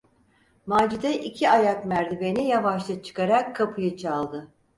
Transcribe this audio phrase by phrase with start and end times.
[0.65, 4.51] Macide iki ayak merdiveni yavaşça çıkarak kapıyı çaldı.